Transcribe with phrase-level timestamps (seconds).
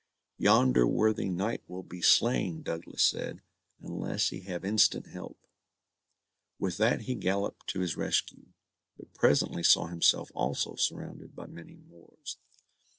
[0.39, 3.43] "Yonder worthy knight will be slain," Douglas said,
[3.81, 5.37] "unless he have instant help."
[6.57, 8.47] With that he galloped to his rescue,
[8.97, 12.39] but presently was himself also surrounded by many Moors.